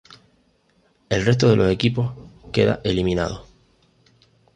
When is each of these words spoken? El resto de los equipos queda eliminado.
El 1.09 1.23
resto 1.27 1.47
de 1.47 1.55
los 1.55 1.69
equipos 1.69 2.11
queda 2.51 2.81
eliminado. 2.83 3.45